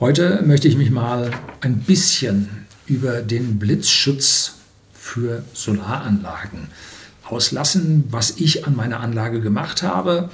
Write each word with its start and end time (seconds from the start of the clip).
Heute 0.00 0.40
möchte 0.46 0.66
ich 0.66 0.78
mich 0.78 0.90
mal 0.90 1.30
ein 1.60 1.80
bisschen 1.80 2.48
über 2.86 3.20
den 3.20 3.58
Blitzschutz 3.58 4.54
für 4.94 5.44
Solaranlagen 5.52 6.68
auslassen, 7.22 8.04
was 8.08 8.38
ich 8.38 8.66
an 8.66 8.74
meiner 8.74 9.00
Anlage 9.00 9.42
gemacht 9.42 9.82
habe 9.82 10.30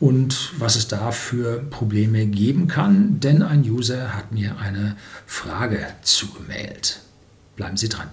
und 0.00 0.52
was 0.56 0.76
es 0.76 0.88
da 0.88 1.10
für 1.10 1.62
Probleme 1.68 2.24
geben 2.24 2.68
kann, 2.68 3.20
denn 3.20 3.42
ein 3.42 3.70
User 3.70 4.16
hat 4.16 4.32
mir 4.32 4.58
eine 4.58 4.96
Frage 5.26 5.88
zugemailt. 6.00 7.00
Bleiben 7.56 7.76
Sie 7.76 7.90
dran. 7.90 8.08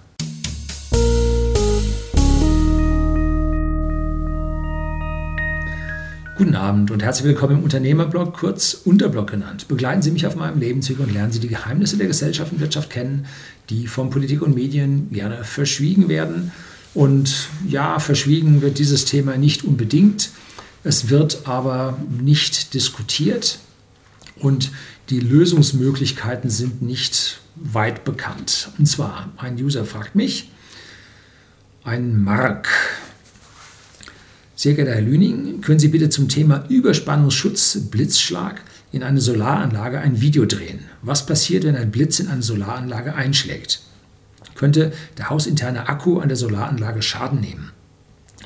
Guten 6.40 6.56
Abend 6.56 6.90
und 6.90 7.04
herzlich 7.04 7.28
willkommen 7.28 7.58
im 7.58 7.64
Unternehmerblog, 7.66 8.34
kurz 8.34 8.74
Unterblog 8.74 9.30
genannt. 9.30 9.68
Begleiten 9.68 10.02
Sie 10.02 10.10
mich 10.10 10.26
auf 10.26 10.38
meinem 10.38 10.58
Lebensweg 10.58 10.98
und 11.02 11.12
lernen 11.12 11.34
Sie 11.34 11.42
die 11.42 11.50
Geheimnisse 11.50 11.98
der 11.98 12.08
Gesellschaft 12.08 12.54
und 12.54 12.62
Wirtschaft 12.62 12.90
kennen, 12.90 13.26
die 13.70 13.88
von 13.88 14.10
Politik 14.10 14.42
und 14.42 14.56
Medien 14.56 15.12
gerne 15.12 15.44
verschwiegen 15.44 16.08
werden. 16.08 16.54
Und 16.94 17.50
ja, 17.68 18.00
verschwiegen 18.00 18.62
wird 18.62 18.80
dieses 18.80 19.04
Thema 19.04 19.36
nicht 19.36 19.66
unbedingt. 19.66 20.30
Es 20.86 21.10
wird 21.10 21.42
aber 21.44 21.98
nicht 22.22 22.74
diskutiert 22.74 23.60
und 24.38 24.72
die 25.10 25.20
Lösungsmöglichkeiten 25.20 26.50
sind 26.50 26.82
nicht 26.82 27.42
weit 27.56 28.06
bekannt. 28.06 28.70
Und 28.80 28.86
zwar, 28.86 29.30
ein 29.36 29.62
User 29.62 29.84
fragt 29.84 30.16
mich, 30.16 30.50
ein 31.84 32.24
Mark 32.24 32.70
sehr 34.60 34.74
geehrter 34.74 34.92
Herr 34.92 35.02
Lüning, 35.02 35.62
können 35.62 35.80
Sie 35.80 35.88
bitte 35.88 36.10
zum 36.10 36.28
Thema 36.28 36.66
Überspannungsschutz 36.68 37.78
Blitzschlag 37.90 38.62
in 38.92 39.04
eine 39.04 39.22
Solaranlage 39.22 40.02
ein 40.02 40.20
Video 40.20 40.44
drehen? 40.46 40.80
Was 41.02 41.26
passiert, 41.26 41.64
wenn 41.64 41.78
ein 41.78 41.92
Blitz 41.92 42.20
in 42.20 42.28
eine 42.28 42.44
Solaranlage 42.44 43.16
einschlägt? 43.16 43.82
Könnte 44.56 44.92
der 45.18 45.30
hausinterne 45.30 45.88
Akku 45.88 46.20
an 46.20 46.28
der 46.28 46.36
Solaranlage 46.36 47.02
Schaden 47.02 47.40
nehmen? 47.40 47.72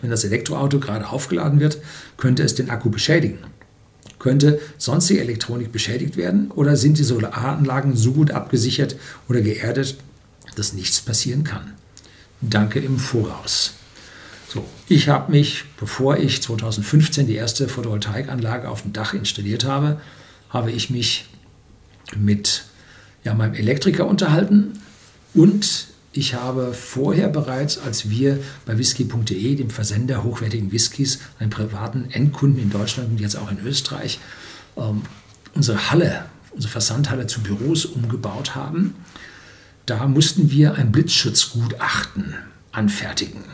Wenn 0.02 0.12
das 0.12 0.24
Elektroauto 0.24 0.80
gerade 0.80 1.10
aufgeladen 1.10 1.60
wird, 1.60 1.80
könnte 2.18 2.44
es 2.44 2.54
den 2.54 2.70
Akku 2.70 2.92
beschädigen. 2.92 3.40
Könnte 4.20 4.60
sonstige 4.78 5.22
Elektronik 5.22 5.72
beschädigt 5.72 6.16
werden 6.16 6.52
oder 6.52 6.78
sind 6.78 7.00
die 7.00 7.04
Solaranlagen 7.04 7.96
so 7.96 8.12
gut 8.12 8.30
abgesichert 8.30 8.98
oder 9.28 9.42
geerdet, 9.42 9.98
dass 10.56 10.74
nichts 10.74 11.02
passieren 11.02 11.44
kann? 11.44 11.74
Danke 12.40 12.80
im 12.82 13.00
Voraus. 13.00 13.74
So, 14.54 14.64
ich 14.88 15.10
habe 15.10 15.32
mich, 15.32 15.64
bevor 15.80 16.18
ich 16.18 16.44
2015 16.44 17.26
die 17.26 17.34
erste 17.34 17.68
Photovoltaikanlage 17.68 18.70
auf 18.70 18.84
dem 18.84 18.94
Dach 18.94 19.16
installiert 19.16 19.66
habe, 19.66 20.00
habe 20.50 20.72
ich 20.72 20.92
mich 20.92 21.26
mit 22.16 22.66
ja, 23.24 23.34
meinem 23.34 23.56
Elektriker 23.56 24.06
unterhalten 24.06 24.74
und 25.34 25.88
ich 26.12 26.36
habe 26.36 26.74
vorher 26.74 27.30
bereits, 27.30 27.80
als 27.80 28.12
wir 28.12 28.38
bei 28.68 28.78
whisky.de, 28.78 29.56
dem 29.56 29.72
Versender 29.72 30.24
hochwertigen 30.24 30.72
Whiskys, 30.72 31.18
einen 31.40 31.50
privaten 31.50 32.12
Endkunden 32.12 32.62
in 32.62 32.70
Deutschland 32.70 33.10
und 33.10 33.20
jetzt 33.20 33.36
auch 33.36 33.50
in 33.50 33.58
Österreich, 33.66 34.20
ähm, 34.78 35.02
unsere 35.56 35.90
Halle, 35.90 36.26
unsere 36.52 36.72
Versandhalle 36.72 37.26
zu 37.26 37.42
Büros 37.42 37.86
umgebaut 37.86 38.54
haben, 38.54 38.94
da 39.88 40.06
mussten 40.06 40.52
wir 40.52 40.76
ein 40.76 40.92
Blitzschutzgutachten 40.92 42.36
anfertigen 42.72 43.46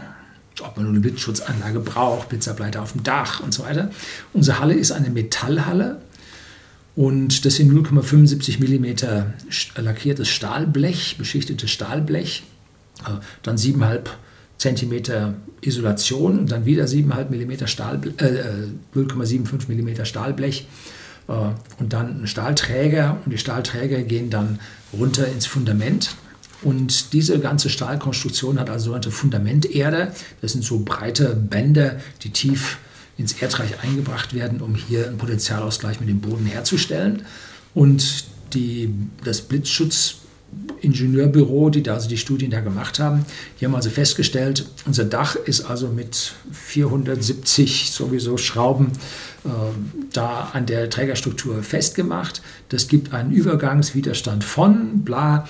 ob 0.61 0.77
man 0.77 0.87
eine 0.87 0.99
Blitzschutzanlage 0.99 1.79
braucht, 1.79 2.29
Blitzableiter 2.29 2.81
auf 2.81 2.93
dem 2.93 3.03
Dach 3.03 3.39
und 3.39 3.53
so 3.53 3.63
weiter. 3.63 3.91
Unsere 4.33 4.59
Halle 4.59 4.73
ist 4.73 4.91
eine 4.91 5.09
Metallhalle 5.09 6.01
und 6.95 7.45
das 7.45 7.55
sind 7.55 7.71
0,75 7.71 8.59
mm 8.59 9.81
lackiertes 9.81 10.27
Stahlblech, 10.27 11.17
beschichtetes 11.17 11.71
Stahlblech, 11.71 12.43
äh, 13.05 13.11
dann 13.43 13.57
7,5 13.57 14.09
cm 14.57 15.35
Isolation 15.61 16.39
und 16.39 16.51
dann 16.51 16.65
wieder 16.65 16.85
7,5 16.85 17.29
mm 17.29 17.67
Stahl, 17.67 18.01
äh, 18.17 18.97
0,75 18.97 19.69
mm 19.69 20.05
Stahlblech. 20.05 20.67
Äh, 21.27 21.33
und 21.79 21.93
dann 21.93 22.23
ein 22.23 22.27
Stahlträger 22.27 23.17
und 23.23 23.31
die 23.31 23.37
Stahlträger 23.37 24.01
gehen 24.03 24.29
dann 24.29 24.59
runter 24.91 25.27
ins 25.27 25.45
Fundament 25.45 26.15
und 26.61 27.13
diese 27.13 27.39
ganze 27.39 27.69
Stahlkonstruktion 27.69 28.59
hat 28.59 28.69
also 28.69 28.85
sogenannte 28.85 29.11
Fundamenterde. 29.11 30.11
Das 30.41 30.51
sind 30.51 30.63
so 30.63 30.79
breite 30.79 31.35
Bänder, 31.35 31.99
die 32.23 32.31
tief 32.31 32.77
ins 33.17 33.33
Erdreich 33.33 33.83
eingebracht 33.83 34.33
werden, 34.33 34.61
um 34.61 34.75
hier 34.75 35.07
einen 35.07 35.17
Potentialausgleich 35.17 35.99
mit 35.99 36.07
dem 36.09 36.21
Boden 36.21 36.45
herzustellen. 36.45 37.23
Und 37.73 38.25
die, 38.53 38.93
das 39.23 39.41
Blitzschutzingenieurbüro, 39.41 41.69
die 41.69 41.83
da 41.83 41.95
also 41.95 42.07
die 42.09 42.17
Studien 42.17 42.51
da 42.51 42.61
gemacht 42.61 42.99
haben, 42.99 43.25
die 43.59 43.65
haben 43.65 43.75
also 43.75 43.89
festgestellt, 43.89 44.69
unser 44.85 45.03
Dach 45.05 45.35
ist 45.35 45.61
also 45.61 45.89
mit 45.89 46.33
470 46.51 47.91
sowieso 47.91 48.37
Schrauben 48.37 48.93
äh, 49.45 49.49
da 50.13 50.49
an 50.53 50.65
der 50.65 50.89
Trägerstruktur 50.89 51.61
festgemacht. 51.61 52.41
Das 52.69 52.87
gibt 52.87 53.13
einen 53.13 53.31
Übergangswiderstand 53.31 54.43
von 54.43 55.03
bla 55.03 55.47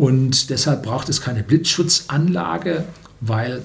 und 0.00 0.48
deshalb 0.48 0.82
braucht 0.82 1.10
es 1.10 1.20
keine 1.20 1.42
Blitzschutzanlage, 1.42 2.84
weil 3.20 3.60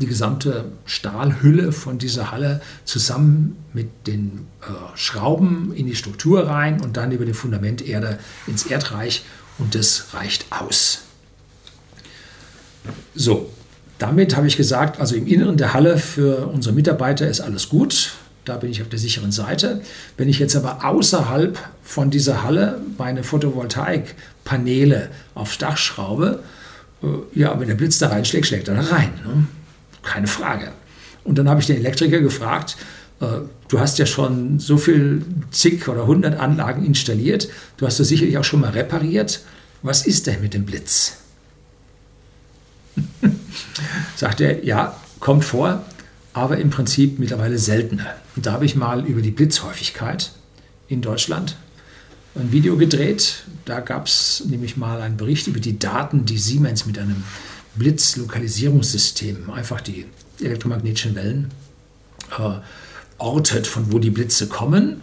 die 0.00 0.06
gesamte 0.06 0.72
Stahlhülle 0.86 1.70
von 1.70 1.98
dieser 1.98 2.30
Halle 2.30 2.62
zusammen 2.86 3.58
mit 3.74 4.06
den 4.06 4.46
äh, 4.62 4.96
Schrauben 4.96 5.74
in 5.74 5.84
die 5.84 5.94
Struktur 5.94 6.48
rein 6.48 6.80
und 6.80 6.96
dann 6.96 7.12
über 7.12 7.26
die 7.26 7.34
Fundamenterde 7.34 8.18
ins 8.46 8.64
Erdreich 8.64 9.26
und 9.58 9.74
das 9.74 10.14
reicht 10.14 10.46
aus. 10.50 11.02
So, 13.14 13.50
damit 13.98 14.34
habe 14.34 14.46
ich 14.46 14.56
gesagt, 14.56 14.98
also 14.98 15.14
im 15.14 15.26
Inneren 15.26 15.58
der 15.58 15.74
Halle 15.74 15.98
für 15.98 16.46
unsere 16.46 16.74
Mitarbeiter 16.74 17.28
ist 17.28 17.42
alles 17.42 17.68
gut. 17.68 18.12
Da 18.46 18.56
bin 18.56 18.70
ich 18.70 18.80
auf 18.80 18.88
der 18.88 19.00
sicheren 19.00 19.32
Seite. 19.32 19.82
Wenn 20.16 20.28
ich 20.28 20.38
jetzt 20.38 20.54
aber 20.54 20.84
außerhalb 20.84 21.58
von 21.82 22.10
dieser 22.10 22.44
Halle 22.44 22.80
meine 22.96 23.24
Photovoltaikpaneele 23.24 25.10
aufs 25.34 25.58
Dach 25.58 25.76
schraube, 25.76 26.44
äh, 27.02 27.06
ja, 27.38 27.58
wenn 27.58 27.66
der 27.66 27.74
Blitz 27.74 27.98
da 27.98 28.08
reinschlägt, 28.08 28.46
schlägt 28.46 28.68
er 28.68 28.76
da 28.76 28.82
rein. 28.82 29.10
Ne? 29.24 29.46
Keine 30.04 30.28
Frage. 30.28 30.70
Und 31.24 31.38
dann 31.38 31.48
habe 31.48 31.60
ich 31.60 31.66
den 31.66 31.78
Elektriker 31.78 32.20
gefragt, 32.20 32.76
äh, 33.20 33.26
du 33.66 33.80
hast 33.80 33.98
ja 33.98 34.06
schon 34.06 34.60
so 34.60 34.76
viel 34.78 35.24
zig 35.50 35.88
oder 35.88 36.06
hundert 36.06 36.38
Anlagen 36.38 36.86
installiert, 36.86 37.48
du 37.78 37.86
hast 37.86 37.98
das 37.98 38.06
sicherlich 38.06 38.38
auch 38.38 38.44
schon 38.44 38.60
mal 38.60 38.70
repariert. 38.70 39.40
Was 39.82 40.06
ist 40.06 40.28
denn 40.28 40.40
mit 40.40 40.54
dem 40.54 40.64
Blitz? 40.64 41.16
Sagt 44.16 44.40
er, 44.40 44.64
ja, 44.64 44.96
kommt 45.18 45.44
vor, 45.44 45.84
aber 46.36 46.58
im 46.58 46.68
Prinzip 46.68 47.18
mittlerweile 47.18 47.58
seltener. 47.58 48.14
Und 48.36 48.44
da 48.44 48.52
habe 48.52 48.66
ich 48.66 48.76
mal 48.76 49.06
über 49.06 49.22
die 49.22 49.30
Blitzhäufigkeit 49.30 50.32
in 50.86 51.00
Deutschland 51.00 51.56
ein 52.34 52.52
Video 52.52 52.76
gedreht. 52.76 53.44
Da 53.64 53.80
gab 53.80 54.06
es 54.06 54.44
nämlich 54.46 54.76
mal 54.76 55.00
einen 55.00 55.16
Bericht 55.16 55.46
über 55.46 55.60
die 55.60 55.78
Daten, 55.78 56.26
die 56.26 56.36
Siemens 56.36 56.84
mit 56.84 56.98
einem 56.98 57.24
Blitzlokalisierungssystem, 57.76 59.48
einfach 59.48 59.80
die 59.80 60.04
elektromagnetischen 60.38 61.14
Wellen, 61.14 61.52
äh, 62.38 62.58
ortet, 63.16 63.66
von 63.66 63.90
wo 63.90 63.98
die 63.98 64.10
Blitze 64.10 64.46
kommen. 64.46 65.00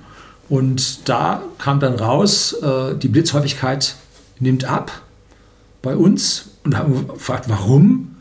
Und 0.50 1.10
da 1.10 1.42
kam 1.58 1.80
dann 1.80 1.96
raus, 1.96 2.54
äh, 2.54 2.96
die 2.96 3.08
Blitzhäufigkeit 3.08 3.96
nimmt 4.40 4.66
ab 4.66 5.02
bei 5.82 5.96
uns 5.96 6.50
und 6.64 6.78
haben 6.78 7.08
gefragt, 7.08 7.46
warum? 7.48 8.13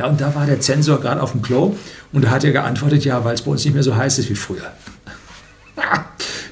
Ja, 0.00 0.06
und 0.06 0.18
da 0.18 0.34
war 0.34 0.46
der 0.46 0.60
Zensor 0.60 0.98
gerade 0.98 1.22
auf 1.22 1.32
dem 1.32 1.42
Klo 1.42 1.76
und 2.10 2.24
da 2.24 2.30
hat 2.30 2.42
er 2.42 2.52
geantwortet, 2.52 3.04
ja, 3.04 3.22
weil 3.22 3.34
es 3.34 3.42
bei 3.42 3.50
uns 3.50 3.66
nicht 3.66 3.74
mehr 3.74 3.82
so 3.82 3.94
heiß 3.94 4.18
ist 4.18 4.30
wie 4.30 4.34
früher. 4.34 4.72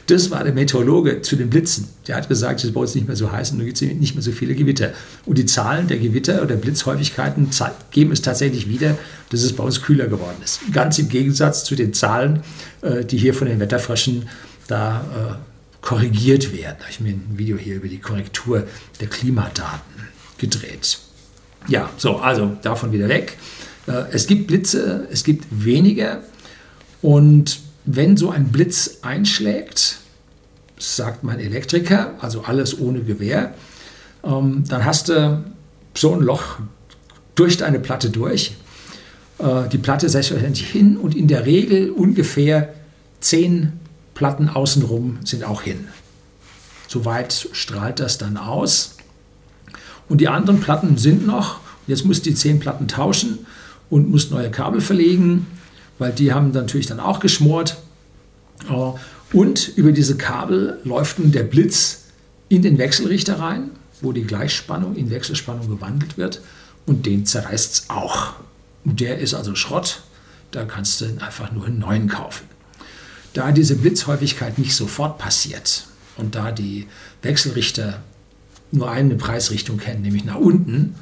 Das 0.06 0.30
war 0.30 0.44
der 0.44 0.52
Meteorologe 0.52 1.22
zu 1.22 1.34
den 1.34 1.48
Blitzen. 1.48 1.88
Der 2.06 2.16
hat 2.16 2.28
gesagt, 2.28 2.60
es 2.60 2.64
ist 2.66 2.74
bei 2.74 2.80
uns 2.82 2.94
nicht 2.94 3.06
mehr 3.06 3.16
so 3.16 3.32
heiß 3.32 3.52
und 3.52 3.56
nun 3.56 3.66
gibt 3.66 3.80
es 3.80 3.88
nicht 3.88 4.14
mehr 4.14 4.22
so 4.22 4.32
viele 4.32 4.54
Gewitter. 4.54 4.92
Und 5.24 5.38
die 5.38 5.46
Zahlen 5.46 5.88
der 5.88 5.96
Gewitter 5.96 6.42
oder 6.42 6.56
Blitzhäufigkeiten 6.56 7.48
geben 7.90 8.12
es 8.12 8.20
tatsächlich 8.20 8.68
wieder, 8.68 8.98
dass 9.30 9.42
es 9.42 9.56
bei 9.56 9.64
uns 9.64 9.80
kühler 9.80 10.08
geworden 10.08 10.36
ist. 10.44 10.60
Ganz 10.70 10.98
im 10.98 11.08
Gegensatz 11.08 11.64
zu 11.64 11.74
den 11.74 11.94
Zahlen, 11.94 12.42
äh, 12.82 13.02
die 13.02 13.16
hier 13.16 13.32
von 13.32 13.48
den 13.48 13.60
Wetterfröschen 13.60 14.28
da 14.66 15.00
äh, 15.00 15.80
korrigiert 15.80 16.52
werden. 16.52 16.76
Da 16.80 16.84
habe 16.84 16.90
ich 16.90 17.00
mir 17.00 17.12
ein 17.12 17.38
Video 17.38 17.56
hier 17.56 17.76
über 17.76 17.88
die 17.88 17.98
Korrektur 17.98 18.64
der 19.00 19.08
Klimadaten 19.08 20.02
gedreht. 20.36 20.98
Ja, 21.66 21.90
so, 21.96 22.16
also 22.16 22.56
davon 22.62 22.92
wieder 22.92 23.08
weg. 23.08 23.36
Äh, 23.86 24.04
es 24.12 24.26
gibt 24.26 24.46
Blitze, 24.46 25.08
es 25.10 25.24
gibt 25.24 25.46
weniger. 25.50 26.22
Und 27.02 27.60
wenn 27.84 28.16
so 28.16 28.30
ein 28.30 28.48
Blitz 28.48 28.98
einschlägt, 29.02 29.98
sagt 30.78 31.24
mein 31.24 31.40
Elektriker, 31.40 32.14
also 32.20 32.42
alles 32.42 32.78
ohne 32.78 33.00
Gewehr, 33.00 33.54
ähm, 34.24 34.64
dann 34.68 34.84
hast 34.84 35.08
du 35.08 35.44
so 35.94 36.14
ein 36.14 36.20
Loch 36.20 36.58
durch 37.34 37.56
deine 37.56 37.80
Platte 37.80 38.10
durch. 38.10 38.56
Äh, 39.38 39.68
die 39.68 39.78
Platte 39.78 40.08
selbstverständlich 40.08 40.68
hin 40.68 40.96
und 40.96 41.16
in 41.16 41.28
der 41.28 41.46
Regel 41.46 41.90
ungefähr 41.90 42.74
zehn 43.20 43.72
Platten 44.14 44.48
außenrum 44.48 45.18
sind 45.24 45.44
auch 45.44 45.62
hin. 45.62 45.88
Soweit 46.88 47.48
strahlt 47.52 48.00
das 48.00 48.18
dann 48.18 48.36
aus. 48.36 48.97
Und 50.08 50.20
die 50.20 50.28
anderen 50.28 50.60
Platten 50.60 50.96
sind 50.96 51.26
noch. 51.26 51.60
Jetzt 51.86 52.04
muss 52.04 52.22
die 52.22 52.34
zehn 52.34 52.60
Platten 52.60 52.88
tauschen 52.88 53.46
und 53.90 54.10
muss 54.10 54.30
neue 54.30 54.50
Kabel 54.50 54.80
verlegen, 54.80 55.46
weil 55.98 56.12
die 56.12 56.32
haben 56.32 56.50
natürlich 56.50 56.86
dann 56.86 57.00
auch 57.00 57.20
geschmort. 57.20 57.78
Und 59.32 59.68
über 59.76 59.92
diese 59.92 60.16
Kabel 60.16 60.78
läuft 60.84 61.18
nun 61.18 61.32
der 61.32 61.44
Blitz 61.44 62.04
in 62.48 62.62
den 62.62 62.78
Wechselrichter 62.78 63.38
rein, 63.38 63.70
wo 64.00 64.12
die 64.12 64.24
Gleichspannung 64.24 64.96
in 64.96 65.10
Wechselspannung 65.10 65.68
gewandelt 65.68 66.16
wird 66.16 66.40
und 66.86 67.06
den 67.06 67.26
zerreißt 67.26 67.72
es 67.72 67.90
auch. 67.90 68.34
Der 68.84 69.18
ist 69.18 69.34
also 69.34 69.54
Schrott, 69.54 70.02
da 70.50 70.64
kannst 70.64 71.00
du 71.00 71.06
einfach 71.20 71.52
nur 71.52 71.66
einen 71.66 71.78
neuen 71.78 72.08
kaufen. 72.08 72.46
Da 73.34 73.52
diese 73.52 73.76
Blitzhäufigkeit 73.76 74.58
nicht 74.58 74.74
sofort 74.74 75.18
passiert 75.18 75.86
und 76.16 76.34
da 76.34 76.50
die 76.50 76.86
Wechselrichter 77.22 78.00
nur 78.70 78.90
eine 78.90 79.14
Preisrichtung 79.14 79.78
kennen, 79.78 80.02
nämlich 80.02 80.24
nach 80.24 80.36
unten, 80.36 80.94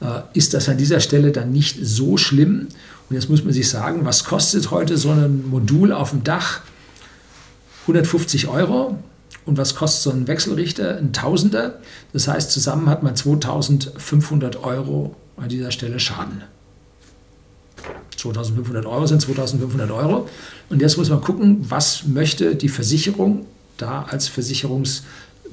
äh, 0.00 0.20
ist 0.32 0.54
das 0.54 0.68
an 0.68 0.76
dieser 0.76 1.00
Stelle 1.00 1.32
dann 1.32 1.50
nicht 1.50 1.78
so 1.82 2.16
schlimm. 2.16 2.68
Und 3.08 3.16
jetzt 3.16 3.28
muss 3.28 3.44
man 3.44 3.52
sich 3.52 3.68
sagen, 3.68 4.04
was 4.04 4.24
kostet 4.24 4.70
heute 4.70 4.96
so 4.96 5.10
ein 5.10 5.48
Modul 5.48 5.92
auf 5.92 6.10
dem 6.10 6.24
Dach? 6.24 6.60
150 7.82 8.48
Euro. 8.48 8.98
Und 9.46 9.58
was 9.58 9.74
kostet 9.74 10.02
so 10.02 10.10
ein 10.10 10.26
Wechselrichter? 10.26 10.96
Ein 10.96 11.12
Tausender. 11.12 11.80
Das 12.12 12.28
heißt, 12.28 12.50
zusammen 12.50 12.88
hat 12.88 13.02
man 13.02 13.14
2500 13.14 14.64
Euro 14.64 15.14
an 15.36 15.48
dieser 15.48 15.70
Stelle 15.70 16.00
Schaden. 16.00 16.42
2500 18.16 18.86
Euro 18.86 19.06
sind 19.06 19.20
2500 19.20 19.90
Euro. 19.90 20.28
Und 20.70 20.80
jetzt 20.80 20.96
muss 20.96 21.10
man 21.10 21.20
gucken, 21.20 21.66
was 21.68 22.04
möchte 22.06 22.56
die 22.56 22.70
Versicherung 22.70 23.44
da 23.76 24.06
als 24.08 24.28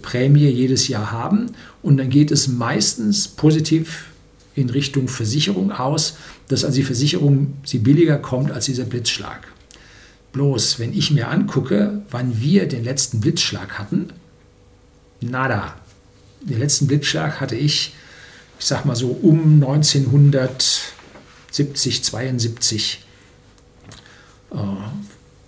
Versicherungsprämie 0.01 0.49
jedes 0.49 0.87
Jahr 0.87 1.11
haben. 1.11 1.51
Und 1.81 1.97
dann 1.97 2.09
geht 2.09 2.31
es 2.31 2.47
meistens 2.47 3.27
positiv 3.27 4.05
in 4.55 4.69
Richtung 4.69 5.07
Versicherung 5.07 5.71
aus, 5.71 6.17
dass 6.47 6.65
also 6.65 6.75
die 6.75 6.83
Versicherung 6.83 7.53
sie 7.63 7.79
billiger 7.79 8.17
kommt 8.17 8.51
als 8.51 8.65
dieser 8.65 8.85
Blitzschlag. 8.85 9.47
Bloß, 10.33 10.79
wenn 10.79 10.93
ich 10.93 11.11
mir 11.11 11.29
angucke, 11.29 12.01
wann 12.09 12.41
wir 12.41 12.67
den 12.67 12.83
letzten 12.83 13.21
Blitzschlag 13.21 13.79
hatten, 13.79 14.11
nada. 15.21 15.75
Den 16.41 16.59
letzten 16.59 16.87
Blitzschlag 16.87 17.39
hatte 17.39 17.55
ich, 17.55 17.93
ich 18.59 18.65
sag 18.65 18.85
mal 18.85 18.95
so 18.95 19.09
um 19.09 19.63
1970, 19.63 22.03
72, 22.03 23.05
äh, 24.51 24.57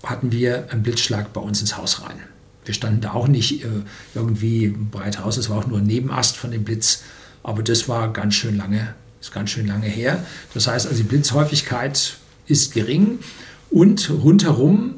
hatten 0.03 0.31
wir 0.31 0.71
einen 0.71 0.83
Blitzschlag 0.83 1.33
bei 1.33 1.41
uns 1.41 1.61
ins 1.61 1.77
Haus 1.77 2.03
rein. 2.03 2.19
Wir 2.65 2.73
standen 2.73 3.01
da 3.01 3.13
auch 3.13 3.27
nicht 3.27 3.63
äh, 3.63 3.67
irgendwie 4.15 4.69
breit 4.69 5.23
raus, 5.23 5.37
es 5.37 5.49
war 5.49 5.57
auch 5.57 5.67
nur 5.67 5.79
ein 5.79 5.85
Nebenast 5.85 6.37
von 6.37 6.51
dem 6.51 6.63
Blitz, 6.63 7.03
aber 7.43 7.61
das 7.63 7.89
war 7.89 8.11
ganz 8.13 8.35
schön 8.35 8.57
lange, 8.57 8.93
ist 9.19 9.33
ganz 9.33 9.49
schön 9.49 9.67
lange 9.67 9.87
her. 9.87 10.23
Das 10.53 10.67
heißt 10.67 10.87
also, 10.87 10.97
die 10.97 11.07
Blitzhäufigkeit 11.07 12.17
ist 12.47 12.73
gering. 12.73 13.19
Und 13.69 14.09
rundherum, 14.09 14.95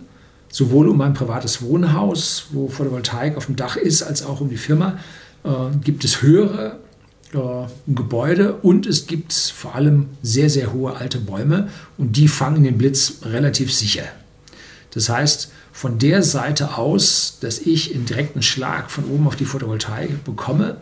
sowohl 0.50 0.90
um 0.90 0.98
mein 0.98 1.14
privates 1.14 1.62
Wohnhaus, 1.62 2.48
wo 2.52 2.68
Photovoltaik 2.68 3.38
auf 3.38 3.46
dem 3.46 3.56
Dach 3.56 3.78
ist, 3.78 4.04
als 4.04 4.24
auch 4.24 4.42
um 4.42 4.50
die 4.50 4.58
Firma, 4.58 5.00
äh, 5.44 5.50
gibt 5.82 6.04
es 6.04 6.22
höhere 6.22 6.80
äh, 7.34 7.38
Gebäude. 7.88 8.56
Und 8.56 8.86
es 8.86 9.08
gibt 9.08 9.34
vor 9.34 9.76
allem 9.76 10.10
sehr, 10.22 10.50
sehr 10.50 10.74
hohe 10.74 10.96
alte 10.96 11.20
Bäume. 11.20 11.70
Und 11.98 12.18
die 12.18 12.28
fangen 12.28 12.64
den 12.64 12.78
Blitz 12.78 13.20
relativ 13.24 13.74
sicher. 13.74 14.04
Das 14.92 15.10
heißt, 15.10 15.52
von 15.75 16.00
der 16.00 16.24
Seite 16.24 16.77
aus, 16.77 17.38
dass 17.42 17.60
ich 17.60 17.94
einen 17.94 18.06
direkten 18.06 18.42
Schlag 18.42 18.89
von 18.89 19.04
oben 19.04 19.27
auf 19.27 19.36
die 19.36 19.44
Photovoltaik 19.44 20.24
bekomme, 20.24 20.77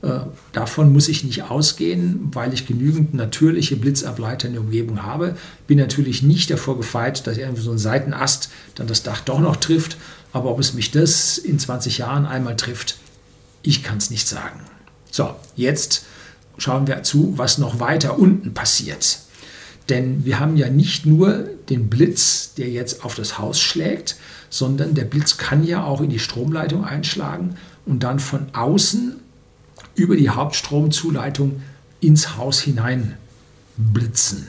äh, 0.00 0.20
davon 0.52 0.92
muss 0.92 1.08
ich 1.08 1.24
nicht 1.24 1.50
ausgehen, 1.50 2.28
weil 2.32 2.54
ich 2.54 2.64
genügend 2.64 3.14
natürliche 3.14 3.74
Blitzableiter 3.74 4.46
in 4.46 4.54
der 4.54 4.62
Umgebung 4.62 5.02
habe. 5.02 5.36
Bin 5.66 5.78
natürlich 5.78 6.22
nicht 6.22 6.52
davor 6.52 6.76
gefeit, 6.76 7.26
dass 7.26 7.36
irgendwie 7.36 7.62
so 7.62 7.72
ein 7.72 7.78
Seitenast 7.78 8.48
dann 8.76 8.86
das 8.86 9.02
Dach 9.02 9.22
doch 9.22 9.40
noch 9.40 9.56
trifft. 9.56 9.96
Aber 10.32 10.52
ob 10.52 10.60
es 10.60 10.72
mich 10.72 10.92
das 10.92 11.36
in 11.36 11.58
20 11.58 11.98
Jahren 11.98 12.24
einmal 12.24 12.54
trifft, 12.54 12.98
ich 13.62 13.82
kann 13.82 13.98
es 13.98 14.08
nicht 14.08 14.28
sagen. 14.28 14.60
So, 15.10 15.34
jetzt 15.56 16.04
schauen 16.58 16.86
wir 16.86 17.02
zu, 17.02 17.34
was 17.36 17.58
noch 17.58 17.80
weiter 17.80 18.20
unten 18.20 18.54
passiert. 18.54 19.18
Denn 19.88 20.24
wir 20.24 20.38
haben 20.38 20.56
ja 20.56 20.68
nicht 20.68 21.06
nur 21.06 21.44
den 21.70 21.88
Blitz, 21.88 22.54
der 22.54 22.68
jetzt 22.68 23.04
auf 23.04 23.14
das 23.14 23.38
Haus 23.38 23.60
schlägt, 23.60 24.16
sondern 24.50 24.94
der 24.94 25.04
Blitz 25.04 25.38
kann 25.38 25.64
ja 25.64 25.84
auch 25.84 26.00
in 26.00 26.10
die 26.10 26.18
Stromleitung 26.18 26.84
einschlagen 26.84 27.56
und 27.86 28.02
dann 28.02 28.18
von 28.18 28.48
außen 28.52 29.16
über 29.94 30.16
die 30.16 30.30
Hauptstromzuleitung 30.30 31.62
ins 32.00 32.36
Haus 32.36 32.60
hinein 32.60 33.16
blitzen. 33.76 34.48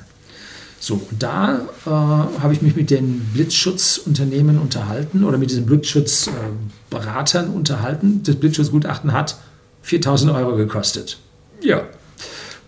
So, 0.82 0.94
und 0.94 1.22
da 1.22 1.62
äh, 1.86 1.90
habe 1.90 2.54
ich 2.54 2.62
mich 2.62 2.76
mit 2.76 2.90
den 2.90 3.20
Blitzschutzunternehmen 3.34 4.60
unterhalten 4.60 5.26
oder 5.26 5.38
mit 5.38 5.50
diesen 5.50 5.66
Blitzschutzberatern 5.66 7.48
äh, 7.48 7.56
unterhalten. 7.56 8.22
Das 8.24 8.36
Blitzschutzgutachten 8.38 9.12
hat 9.12 9.38
4000 9.82 10.32
Euro 10.32 10.56
gekostet. 10.56 11.20
Ja, 11.62 11.84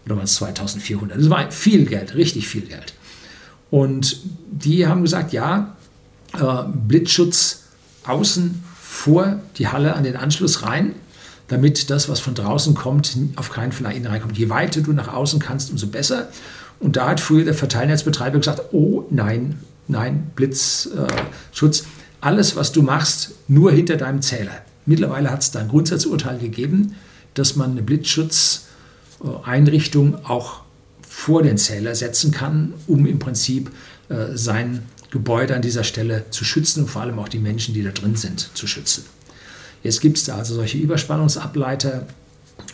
oder 0.06 0.16
waren 0.16 0.26
es 0.26 0.36
2400? 0.36 1.18
Das 1.18 1.30
war 1.30 1.52
viel 1.52 1.86
Geld, 1.86 2.16
richtig 2.16 2.48
viel 2.48 2.62
Geld. 2.62 2.94
Und 3.70 4.18
die 4.52 4.88
haben 4.88 5.02
gesagt, 5.02 5.34
ja, 5.34 5.76
äh, 6.34 6.64
Blitzschutz 6.88 7.64
außen 8.06 8.64
vor 8.80 9.40
die 9.58 9.68
Halle 9.68 9.96
an 9.96 10.04
den 10.04 10.18
Anschluss 10.18 10.64
rein, 10.64 10.94
damit 11.48 11.90
das, 11.90 12.10
was 12.10 12.20
von 12.20 12.34
draußen 12.34 12.76
kommt, 12.76 13.18
auf 13.36 13.50
keinen 13.50 13.72
Fall 13.72 13.84
nach 13.84 13.96
innen 13.96 14.08
reinkommt. 14.08 14.38
Je 14.38 14.50
weiter 14.50 14.82
du 14.82 14.94
nach 14.94 15.14
außen 15.14 15.40
kannst, 15.40 15.72
umso 15.72 15.88
besser. 15.88 16.30
Und 16.80 16.96
da 16.96 17.10
hat 17.10 17.20
früher 17.20 17.46
der 17.46 17.54
Verteilnetzbetreiber 17.54 18.40
gesagt, 18.40 18.74
oh 18.74 19.06
nein, 19.10 19.60
nein, 19.88 20.32
Blitzschutz, 20.36 21.86
alles, 22.22 22.56
was 22.56 22.72
du 22.72 22.82
machst, 22.82 23.32
nur 23.48 23.72
hinter 23.72 23.98
deinem 23.98 24.22
Zähler. 24.22 24.62
Mittlerweile 24.86 25.32
hat 25.32 25.42
es 25.42 25.52
da 25.52 25.60
ein 25.60 25.68
Grundsatzurteil 25.68 26.40
gegeben, 26.40 26.96
dass 27.34 27.56
man 27.56 27.72
eine 27.72 27.82
Blitzschutzeinrichtung 29.22 30.26
auch 30.26 30.62
vor 31.08 31.44
den 31.44 31.58
Zähler 31.58 31.96
setzen 31.96 32.32
kann, 32.32 32.74
um 32.88 33.06
im 33.06 33.20
Prinzip 33.20 33.72
äh, 34.10 34.36
sein 34.36 34.84
Gebäude 35.12 35.56
an 35.56 35.62
dieser 35.62 35.84
Stelle 35.84 36.26
zu 36.30 36.46
schützen 36.46 36.84
und 36.84 36.90
vor 36.90 37.02
allem 37.02 37.20
auch 37.20 37.28
die 37.28 37.40
Menschen, 37.40 37.74
die 37.74 37.84
da 37.84 37.92
drin 37.92 38.16
sind, 38.16 38.50
zu 38.54 38.66
schützen. 38.66 39.06
Jetzt 39.84 40.00
gibt 40.00 40.18
es 40.18 40.24
da 40.24 40.38
also 40.38 40.56
solche 40.56 40.78
Überspannungsableiter. 40.78 42.08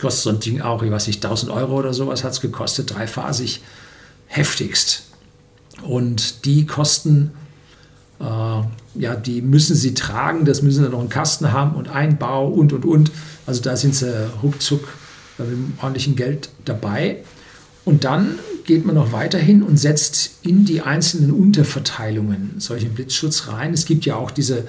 Kostet 0.00 0.22
so 0.22 0.30
ein 0.30 0.40
Ding 0.40 0.60
auch, 0.60 0.82
ich 0.82 0.90
weiß 0.90 1.06
nicht, 1.08 1.24
1000 1.24 1.50
Euro 1.50 1.78
oder 1.78 1.92
sowas 1.92 2.22
hat 2.22 2.32
es 2.32 2.40
gekostet, 2.40 2.94
dreiphasig, 2.94 3.62
heftigst. 4.26 5.04
Und 5.82 6.44
die 6.44 6.66
kosten, 6.66 7.32
äh, 8.20 8.24
ja, 8.24 9.16
die 9.16 9.42
müssen 9.42 9.74
sie 9.74 9.94
tragen, 9.94 10.44
das 10.44 10.62
müssen 10.62 10.84
sie 10.84 10.90
noch 10.90 11.00
einen 11.00 11.08
Kasten 11.08 11.52
haben 11.52 11.76
und 11.76 11.88
Einbau 11.88 12.48
und 12.48 12.72
und 12.72 12.84
und. 12.84 13.10
Also 13.46 13.62
da 13.62 13.76
sind 13.76 13.94
sie 13.94 14.30
ruckzuck 14.42 14.86
mit 15.38 15.82
ordentlichen 15.82 16.16
Geld 16.16 16.50
dabei. 16.64 17.18
Und 17.84 18.04
dann 18.04 18.38
geht 18.64 18.84
man 18.84 18.96
noch 18.96 19.12
weiterhin 19.12 19.62
und 19.62 19.78
setzt 19.78 20.32
in 20.42 20.64
die 20.64 20.82
einzelnen 20.82 21.32
Unterverteilungen 21.32 22.56
solchen 22.58 22.92
Blitzschutz 22.92 23.48
rein. 23.48 23.72
Es 23.72 23.86
gibt 23.86 24.04
ja 24.04 24.16
auch 24.16 24.30
diese 24.30 24.64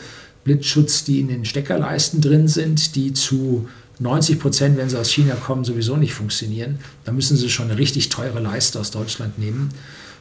Blitzschutz, 0.45 1.03
die 1.03 1.19
in 1.19 1.27
den 1.27 1.43
Steckerleisten 1.43 2.21
drin 2.21 2.47
sind, 2.47 2.95
die 2.95 3.11
zu 3.13 3.67
90 3.99 4.39
Prozent, 4.39 4.77
wenn 4.77 4.89
sie 4.89 4.97
aus 4.97 5.11
China 5.11 5.35
kommen, 5.35 5.65
sowieso 5.65 5.97
nicht 5.97 6.13
funktionieren. 6.13 6.79
Da 7.03 7.11
müssen 7.11 7.35
sie 7.35 7.49
schon 7.49 7.69
eine 7.69 7.77
richtig 7.77 8.07
teure 8.09 8.39
Leiste 8.39 8.79
aus 8.79 8.91
Deutschland 8.91 9.37
nehmen, 9.37 9.69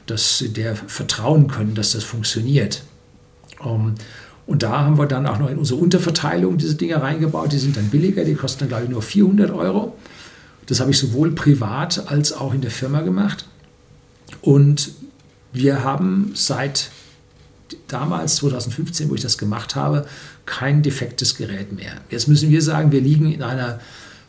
dass 0.06 0.38
sie 0.38 0.52
der 0.52 0.74
vertrauen 0.74 1.46
können, 1.46 1.74
dass 1.74 1.92
das 1.92 2.02
funktioniert. 2.02 2.82
Um, 3.60 3.94
und 4.46 4.62
da 4.62 4.80
haben 4.80 4.98
wir 4.98 5.06
dann 5.06 5.26
auch 5.26 5.38
noch 5.38 5.50
in 5.50 5.58
unsere 5.58 5.78
Unterverteilung 5.78 6.58
diese 6.58 6.74
Dinge 6.74 7.00
reingebaut. 7.00 7.52
Die 7.52 7.58
sind 7.58 7.76
dann 7.76 7.90
billiger, 7.90 8.24
die 8.24 8.34
kosten 8.34 8.60
dann, 8.60 8.68
glaube 8.68 8.84
ich, 8.84 8.90
nur 8.90 9.02
400 9.02 9.50
Euro. 9.50 9.96
Das 10.68 10.80
habe 10.80 10.90
ich 10.90 10.98
sowohl 10.98 11.32
privat 11.32 12.08
als 12.10 12.32
auch 12.32 12.54
in 12.54 12.60
der 12.60 12.70
Firma 12.70 13.00
gemacht. 13.00 13.46
Und 14.42 14.92
wir 15.52 15.82
haben 15.82 16.32
seit 16.34 16.90
damals, 17.86 18.36
2015, 18.36 19.08
wo 19.10 19.14
ich 19.14 19.22
das 19.22 19.38
gemacht 19.38 19.74
habe, 19.74 20.06
kein 20.46 20.82
defektes 20.82 21.36
Gerät 21.36 21.72
mehr. 21.72 21.92
Jetzt 22.10 22.28
müssen 22.28 22.50
wir 22.50 22.62
sagen, 22.62 22.92
wir 22.92 23.00
liegen 23.00 23.32
in 23.32 23.42
einer 23.42 23.80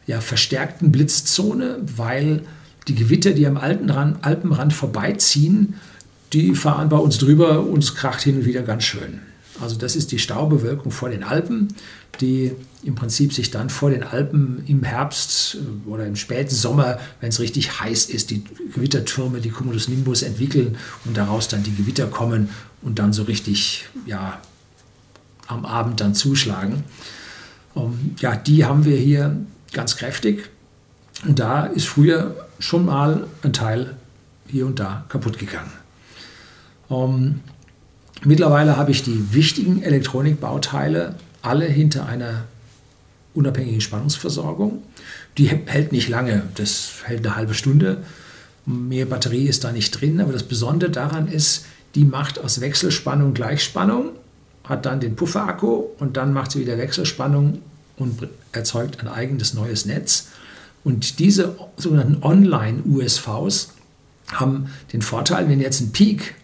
ja, 0.07 0.21
verstärkten 0.21 0.91
Blitzzone, 0.91 1.77
weil 1.95 2.43
die 2.87 2.95
Gewitter, 2.95 3.31
die 3.31 3.45
am 3.45 3.57
Alpenrand, 3.57 4.23
Alpenrand 4.23 4.73
vorbeiziehen, 4.73 5.75
die 6.31 6.55
fahren 6.55 6.89
bei 6.89 6.97
uns 6.97 7.17
drüber 7.17 7.65
und 7.65 7.83
es 7.83 7.95
kracht 7.95 8.21
hin 8.21 8.37
und 8.37 8.45
wieder 8.45 8.61
ganz 8.61 8.83
schön. 8.83 9.19
Also 9.61 9.75
das 9.75 9.95
ist 9.95 10.11
die 10.11 10.19
Staubewölkung 10.19 10.91
vor 10.91 11.09
den 11.09 11.23
Alpen, 11.23 11.69
die 12.21 12.53
im 12.83 12.95
Prinzip 12.95 13.33
sich 13.33 13.51
dann 13.51 13.69
vor 13.69 13.89
den 13.89 14.03
Alpen 14.03 14.63
im 14.67 14.83
Herbst 14.83 15.55
äh, 15.55 15.89
oder 15.89 16.05
im 16.05 16.15
späten 16.15 16.53
Sommer, 16.53 16.99
wenn 17.21 17.29
es 17.29 17.39
richtig 17.39 17.79
heiß 17.79 18.05
ist, 18.05 18.29
die 18.31 18.43
Gewittertürme, 18.73 19.41
die 19.41 19.49
Cumulus 19.49 19.87
Nimbus 19.87 20.21
entwickeln 20.21 20.77
und 21.05 21.17
daraus 21.17 21.47
dann 21.47 21.63
die 21.63 21.75
Gewitter 21.75 22.07
kommen 22.07 22.49
und 22.81 22.99
dann 22.99 23.13
so 23.13 23.23
richtig 23.23 23.85
ja, 24.05 24.39
am 25.47 25.65
Abend 25.65 25.99
dann 26.01 26.15
zuschlagen. 26.15 26.83
Ähm, 27.75 28.15
ja, 28.19 28.35
die 28.35 28.65
haben 28.65 28.85
wir 28.85 28.97
hier 28.97 29.35
ganz 29.73 29.97
kräftig. 29.97 30.49
Und 31.27 31.39
da 31.39 31.65
ist 31.65 31.85
früher 31.85 32.47
schon 32.59 32.85
mal 32.85 33.27
ein 33.43 33.53
Teil 33.53 33.95
hier 34.47 34.65
und 34.65 34.79
da 34.79 35.05
kaputt 35.09 35.37
gegangen. 35.37 35.71
Ähm, 36.89 37.41
mittlerweile 38.25 38.77
habe 38.77 38.91
ich 38.91 39.03
die 39.03 39.33
wichtigen 39.33 39.81
Elektronikbauteile 39.81 41.15
alle 41.41 41.65
hinter 41.65 42.05
einer 42.05 42.45
unabhängigen 43.33 43.81
Spannungsversorgung. 43.81 44.83
Die 45.37 45.47
hält 45.47 45.91
nicht 45.91 46.09
lange, 46.09 46.43
das 46.55 46.93
hält 47.05 47.25
eine 47.25 47.35
halbe 47.35 47.53
Stunde. 47.53 48.03
Mehr 48.65 49.05
Batterie 49.05 49.47
ist 49.47 49.63
da 49.63 49.71
nicht 49.71 49.91
drin, 49.91 50.19
aber 50.19 50.33
das 50.33 50.43
Besondere 50.43 50.91
daran 50.91 51.27
ist, 51.27 51.65
die 51.95 52.05
macht 52.05 52.39
aus 52.39 52.61
Wechselspannung 52.61 53.33
Gleichspannung, 53.33 54.11
hat 54.63 54.85
dann 54.85 54.99
den 54.99 55.15
Pufferakku 55.15 55.85
und 55.97 56.17
dann 56.17 56.33
macht 56.33 56.51
sie 56.51 56.59
wieder 56.59 56.77
Wechselspannung 56.77 57.61
und 57.97 58.27
erzeugt 58.51 58.99
ein 58.99 59.07
eigenes 59.07 59.53
neues 59.53 59.85
Netz. 59.85 60.27
Und 60.83 61.19
diese 61.19 61.55
sogenannten 61.77 62.23
Online-USVs 62.23 63.73
haben 64.31 64.69
den 64.93 65.01
Vorteil, 65.01 65.49
wenn 65.49 65.59
jetzt 65.59 65.81
ein 65.81 65.91
Peak, 65.91 66.35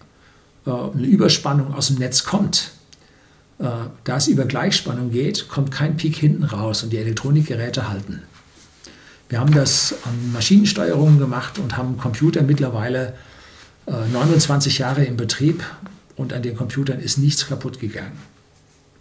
eine 0.65 1.05
Überspannung 1.05 1.73
aus 1.73 1.87
dem 1.87 1.97
Netz 1.97 2.23
kommt, 2.23 2.71
äh, 3.59 3.65
da 4.03 4.17
es 4.17 4.27
über 4.27 4.45
Gleichspannung 4.45 5.11
geht, 5.11 5.47
kommt 5.47 5.71
kein 5.71 5.97
Peak 5.97 6.15
hinten 6.15 6.43
raus 6.43 6.83
und 6.83 6.91
die 6.91 6.97
Elektronikgeräte 6.97 7.89
halten. 7.89 8.23
Wir 9.29 9.39
haben 9.39 9.53
das 9.53 9.95
an 10.03 10.33
Maschinensteuerungen 10.33 11.19
gemacht 11.19 11.57
und 11.57 11.77
haben 11.77 11.97
Computer 11.97 12.43
mittlerweile 12.43 13.13
29 13.87 14.79
äh, 14.79 14.81
Jahre 14.81 15.05
im 15.05 15.17
Betrieb 15.17 15.63
und 16.15 16.33
an 16.33 16.43
den 16.43 16.55
Computern 16.55 16.99
ist 16.99 17.17
nichts 17.17 17.47
kaputt 17.47 17.79
gegangen, 17.79 18.17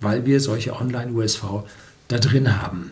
weil 0.01 0.25
wir 0.25 0.41
solche 0.41 0.75
Online-USV 0.75 1.65
da 2.09 2.19
drin 2.19 2.61
haben. 2.61 2.91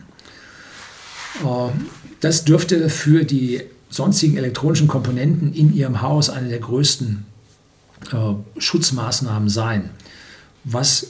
Das 2.19 2.45
dürfte 2.45 2.89
für 2.89 3.25
die 3.25 3.61
sonstigen 3.89 4.37
elektronischen 4.37 4.87
Komponenten 4.87 5.53
in 5.53 5.73
Ihrem 5.73 6.01
Haus 6.01 6.29
eine 6.29 6.49
der 6.49 6.59
größten 6.59 7.25
äh, 8.11 8.59
Schutzmaßnahmen 8.59 9.49
sein. 9.49 9.91
Was 10.63 11.07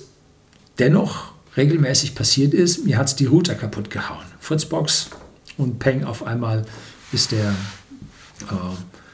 dennoch 0.79 1.33
regelmäßig 1.55 2.15
passiert 2.15 2.53
ist, 2.53 2.85
mir 2.85 2.97
hat 2.97 3.07
es 3.07 3.15
die 3.15 3.25
Router 3.25 3.55
kaputt 3.55 3.89
gehauen. 3.89 4.25
Fritzbox 4.39 5.09
und 5.57 5.79
Peng, 5.79 6.03
auf 6.03 6.25
einmal 6.25 6.65
ist 7.11 7.31
der 7.31 7.49
äh, 8.49 8.55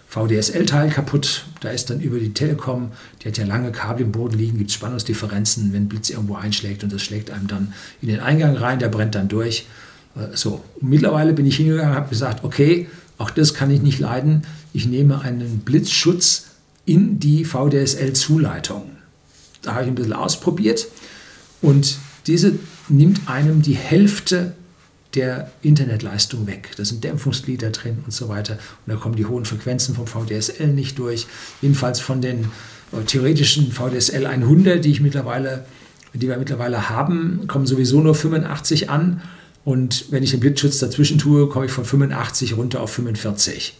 VDSL-Teil 0.07 0.89
kaputt. 0.89 1.45
Da 1.61 1.69
ist 1.69 1.89
dann 1.89 1.99
über 1.99 2.19
die 2.19 2.33
Telekom, 2.33 2.91
die 3.21 3.27
hat 3.27 3.37
ja 3.37 3.45
lange 3.45 3.71
Kabel 3.71 4.05
im 4.05 4.11
Boden 4.11 4.37
liegen, 4.37 4.57
gibt 4.57 4.69
es 4.71 4.75
Spannungsdifferenzen, 4.75 5.73
wenn 5.73 5.87
Blitz 5.87 6.09
irgendwo 6.09 6.35
einschlägt 6.35 6.83
und 6.83 6.91
das 6.91 7.01
schlägt 7.01 7.29
einem 7.29 7.47
dann 7.47 7.73
in 8.01 8.07
den 8.07 8.19
Eingang 8.19 8.55
rein, 8.55 8.79
der 8.79 8.87
brennt 8.87 9.15
dann 9.15 9.27
durch. 9.27 9.67
Äh, 10.15 10.35
so, 10.35 10.63
und 10.79 10.89
mittlerweile 10.89 11.33
bin 11.33 11.45
ich 11.45 11.57
hingegangen 11.57 11.91
und 11.91 11.97
habe 11.97 12.09
gesagt, 12.09 12.43
okay, 12.43 12.87
auch 13.17 13.29
das 13.29 13.53
kann 13.53 13.69
ich 13.69 13.81
nicht 13.81 13.99
leiden. 13.99 14.43
Ich 14.71 14.85
nehme 14.85 15.21
einen 15.21 15.59
Blitzschutz 15.59 16.45
in 16.89 17.19
die 17.19 17.45
VDSL-Zuleitung. 17.45 18.83
Da 19.61 19.73
habe 19.73 19.83
ich 19.83 19.89
ein 19.89 19.95
bisschen 19.95 20.13
ausprobiert 20.13 20.87
und 21.61 21.97
diese 22.25 22.53
nimmt 22.87 23.29
einem 23.29 23.61
die 23.61 23.75
Hälfte 23.75 24.55
der 25.15 25.51
Internetleistung 25.61 26.47
weg. 26.47 26.71
Da 26.77 26.85
sind 26.85 27.03
Dämpfungsglieder 27.03 27.71
drin 27.71 27.99
und 28.05 28.11
so 28.11 28.29
weiter. 28.29 28.53
Und 28.53 28.93
da 28.93 28.95
kommen 28.95 29.15
die 29.15 29.25
hohen 29.25 29.45
Frequenzen 29.45 29.95
vom 29.95 30.07
VDSL 30.07 30.67
nicht 30.67 30.99
durch. 30.99 31.27
Jedenfalls 31.61 31.99
von 31.99 32.21
den 32.21 32.45
äh, 32.91 33.03
theoretischen 33.05 33.71
VDSL 33.71 34.25
100, 34.25 34.83
die 34.83 34.91
ich 34.91 35.01
mittlerweile, 35.01 35.65
die 36.13 36.27
wir 36.27 36.37
mittlerweile 36.37 36.89
haben, 36.89 37.45
kommen 37.47 37.65
sowieso 37.65 38.01
nur 38.01 38.13
85 38.13 38.89
an. 38.89 39.21
Und 39.65 40.05
wenn 40.11 40.23
ich 40.23 40.31
den 40.31 40.39
Blitzschutz 40.39 40.79
dazwischen 40.79 41.17
tue, 41.17 41.49
komme 41.49 41.65
ich 41.65 41.71
von 41.71 41.85
85 41.85 42.55
runter 42.57 42.81
auf 42.81 42.91
45. 42.91 43.75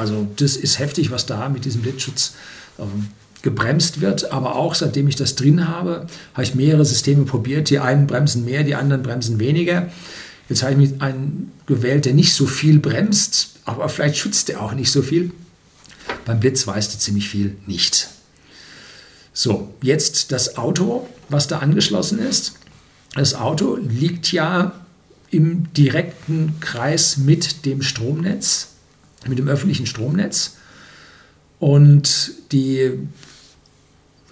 Also 0.00 0.26
das 0.36 0.56
ist 0.56 0.78
heftig, 0.78 1.10
was 1.10 1.26
da 1.26 1.48
mit 1.48 1.64
diesem 1.64 1.82
Blitzschutz 1.82 2.34
ähm, 2.78 3.08
gebremst 3.42 4.00
wird. 4.00 4.32
Aber 4.32 4.56
auch 4.56 4.74
seitdem 4.74 5.08
ich 5.08 5.16
das 5.16 5.34
drin 5.34 5.68
habe, 5.68 6.06
habe 6.34 6.42
ich 6.42 6.54
mehrere 6.54 6.84
Systeme 6.84 7.24
probiert. 7.24 7.70
Die 7.70 7.78
einen 7.78 8.06
bremsen 8.06 8.44
mehr, 8.44 8.64
die 8.64 8.74
anderen 8.74 9.02
bremsen 9.02 9.38
weniger. 9.38 9.90
Jetzt 10.48 10.62
habe 10.62 10.72
ich 10.72 10.78
mir 10.78 11.02
einen 11.02 11.52
gewählt, 11.66 12.06
der 12.06 12.14
nicht 12.14 12.34
so 12.34 12.46
viel 12.46 12.80
bremst, 12.80 13.50
aber 13.64 13.88
vielleicht 13.88 14.16
schützt 14.16 14.50
er 14.50 14.62
auch 14.62 14.72
nicht 14.72 14.90
so 14.90 15.02
viel. 15.02 15.30
Beim 16.24 16.40
Blitz 16.40 16.66
weiß 16.66 16.92
er 16.92 16.98
ziemlich 16.98 17.28
viel 17.28 17.56
nicht. 17.66 18.08
So, 19.32 19.72
jetzt 19.80 20.32
das 20.32 20.58
Auto, 20.58 21.08
was 21.28 21.46
da 21.46 21.60
angeschlossen 21.60 22.18
ist. 22.18 22.54
Das 23.14 23.34
Auto 23.34 23.76
liegt 23.76 24.32
ja 24.32 24.72
im 25.30 25.72
direkten 25.72 26.58
Kreis 26.60 27.16
mit 27.16 27.64
dem 27.64 27.82
Stromnetz, 27.82 28.68
mit 29.28 29.38
dem 29.38 29.48
öffentlichen 29.48 29.86
Stromnetz. 29.86 30.56
Und 31.58 32.32
die, 32.52 32.92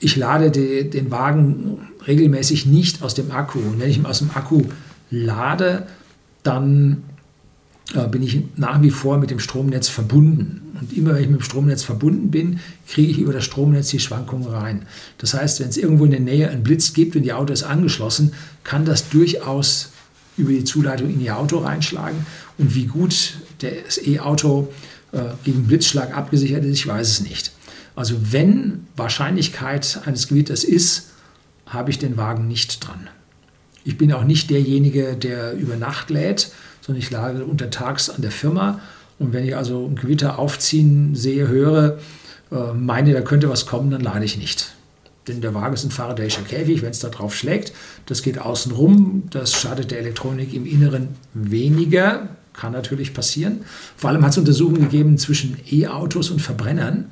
ich 0.01 0.17
lade 0.17 0.51
die, 0.51 0.89
den 0.89 1.11
Wagen 1.11 1.89
regelmäßig 2.07 2.67
nicht 2.67 3.03
aus 3.03 3.15
dem 3.15 3.31
Akku. 3.31 3.59
Und 3.59 3.81
wenn 3.81 3.91
ich 3.91 3.99
ihn 3.99 4.07
aus 4.07 4.21
dem 4.21 4.31
Akku 4.31 4.63
lade, 5.11 5.87
dann 6.43 7.03
äh, 7.95 8.07
bin 8.09 8.23
ich 8.23 8.43
nach 8.57 8.83
wie 8.83 8.91
vor 8.91 9.19
mit 9.19 9.31
dem 9.31 9.39
Stromnetz 9.39 9.89
verbunden. 9.89 10.63
Und 10.81 10.97
immer 10.97 11.15
wenn 11.15 11.23
ich 11.23 11.29
mit 11.29 11.41
dem 11.41 11.45
Stromnetz 11.45 11.83
verbunden 11.83 12.31
bin, 12.31 12.61
kriege 12.87 13.11
ich 13.11 13.19
über 13.19 13.33
das 13.33 13.45
Stromnetz 13.45 13.89
die 13.89 13.99
Schwankungen 13.99 14.49
rein. 14.49 14.83
Das 15.19 15.35
heißt, 15.35 15.61
wenn 15.61 15.69
es 15.69 15.77
irgendwo 15.77 16.05
in 16.05 16.11
der 16.11 16.21
Nähe 16.21 16.49
einen 16.49 16.63
Blitz 16.63 16.93
gibt 16.93 17.17
und 17.17 17.23
die 17.23 17.33
Auto 17.33 17.53
ist 17.53 17.63
angeschlossen, 17.63 18.33
kann 18.65 18.85
das 18.85 19.09
durchaus 19.09 19.91
über 20.37 20.51
die 20.51 20.65
Zuleitung 20.65 21.11
in 21.11 21.21
Ihr 21.21 21.37
Auto 21.37 21.59
reinschlagen. 21.59 22.27
Und 22.59 22.75
wie 22.75 22.87
gut 22.87 23.35
das 23.59 23.99
E-Auto 24.07 24.69
äh, 25.13 25.21
gegen 25.45 25.67
Blitzschlag 25.67 26.17
abgesichert 26.17 26.65
ist, 26.65 26.79
ich 26.79 26.87
weiß 26.87 27.09
es 27.09 27.21
nicht. 27.21 27.53
Also 27.97 28.15
wenn 28.31 28.87
Wahrscheinlichkeit 28.97 30.01
eines 30.05 30.29
Gewitters 30.29 30.65
ist, 30.65 31.11
habe 31.67 31.91
ich 31.91 31.99
den 31.99 32.17
Wagen 32.17 32.47
nicht 32.47 32.87
dran. 32.87 33.09
Ich 33.85 33.99
bin 33.99 34.13
auch 34.13 34.25
nicht 34.25 34.51
derjenige, 34.51 35.17
der 35.17 35.55
über 35.55 35.77
Nacht 35.77 36.11
lädt, 36.11 36.53
sondern 36.81 37.03
ich 37.03 37.11
lage 37.11 37.45
untertags 37.45 38.11
an 38.11 38.23
der 38.23 38.31
Firma. 38.31 38.81
Und 39.19 39.33
wenn 39.33 39.45
ich 39.45 39.57
also 39.57 39.87
ein 39.87 39.97
Gewitter 39.97 40.39
aufziehen 40.39 41.15
sehe, 41.15 41.49
höre, 41.49 41.99
äh, 42.53 42.73
meine, 42.75 43.13
da 43.13 43.21
könnte 43.21 43.49
was 43.49 43.67
kommen, 43.67 43.91
dann 43.91 44.01
lade 44.01 44.25
ich 44.25 44.39
nicht. 44.39 44.75
Denn 45.27 45.41
der 45.41 45.55
Wagen 45.55 45.75
ist 45.75 45.85
ein 45.85 45.91
Faradayischer 45.91 46.43
Käfig, 46.43 46.83
wenn 46.83 46.91
es 46.91 47.01
da 47.01 47.09
drauf 47.09 47.35
schlägt, 47.35 47.73
das 48.07 48.23
geht 48.23 48.39
außen 48.39 48.73
rum, 48.73 49.25
das 49.31 49.53
schadet 49.53 49.91
der 49.91 49.99
Elektronik 49.99 50.55
im 50.55 50.65
Inneren 50.65 51.09
weniger, 51.35 52.29
kann 52.59 52.73
natürlich 52.73 53.15
passieren. 53.15 53.61
Vor 53.97 54.11
allem 54.11 54.25
hat 54.25 54.33
es 54.33 54.39
Untersuchungen 54.39 54.83
gegeben 54.83 55.17
zwischen 55.17 55.57
E-Autos 55.71 56.31
und 56.31 56.43
Verbrennern 56.43 57.07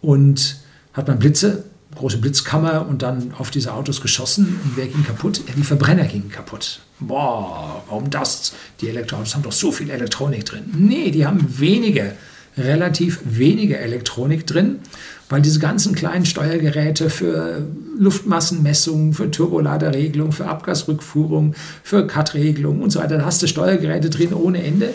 und 0.00 0.56
hat 0.92 1.08
man 1.08 1.18
Blitze, 1.18 1.64
große 1.94 2.18
Blitzkammer 2.18 2.86
und 2.86 3.02
dann 3.02 3.32
auf 3.38 3.50
diese 3.50 3.72
Autos 3.72 4.00
geschossen 4.00 4.58
und 4.64 4.76
wer 4.76 4.86
ging 4.86 5.04
kaputt? 5.04 5.42
Ja, 5.46 5.54
die 5.56 5.62
Verbrenner 5.62 6.04
gingen 6.04 6.30
kaputt. 6.30 6.80
Boah, 7.00 7.82
warum 7.88 8.10
das? 8.10 8.52
Die 8.80 8.88
Elektroautos 8.88 9.34
haben 9.34 9.42
doch 9.42 9.52
so 9.52 9.72
viel 9.72 9.90
Elektronik 9.90 10.44
drin. 10.44 10.64
Nee, 10.76 11.10
die 11.10 11.24
haben 11.24 11.58
weniger 11.58 12.12
relativ 12.58 13.20
wenige 13.24 13.78
Elektronik 13.78 14.46
drin, 14.46 14.80
weil 15.28 15.42
diese 15.42 15.58
ganzen 15.58 15.94
kleinen 15.94 16.26
Steuergeräte 16.26 17.10
für 17.10 17.66
Luftmassenmessung, 17.98 19.12
für 19.12 19.30
Turboladerregelung, 19.30 20.32
für 20.32 20.46
Abgasrückführung, 20.46 21.54
für 21.82 22.06
Cut-Regelung 22.06 22.82
und 22.82 22.90
so 22.90 23.00
weiter, 23.00 23.18
da 23.18 23.24
hast 23.24 23.42
du 23.42 23.46
Steuergeräte 23.46 24.10
drin 24.10 24.32
ohne 24.32 24.62
Ende. 24.62 24.94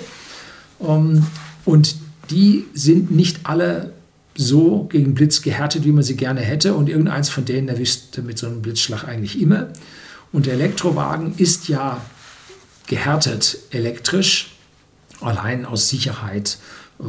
Ähm, 0.81 1.25
und 1.65 1.95
die 2.29 2.65
sind 2.73 3.11
nicht 3.11 3.41
alle 3.43 3.93
so 4.35 4.85
gegen 4.85 5.13
Blitz 5.13 5.41
gehärtet, 5.41 5.85
wie 5.85 5.91
man 5.91 6.03
sie 6.03 6.15
gerne 6.15 6.41
hätte. 6.41 6.73
Und 6.73 6.89
irgendeins 6.89 7.29
von 7.29 7.45
denen 7.45 7.67
erwischt 7.67 8.17
mit 8.19 8.37
so 8.37 8.47
einem 8.47 8.61
Blitzschlag 8.61 9.07
eigentlich 9.07 9.39
immer. 9.39 9.67
Und 10.31 10.47
der 10.47 10.53
Elektrowagen 10.53 11.35
ist 11.37 11.67
ja 11.67 12.01
gehärtet 12.87 13.59
elektrisch, 13.71 14.55
allein 15.21 15.65
aus 15.65 15.89
Sicherheit 15.89 16.57
äh, 16.99 17.03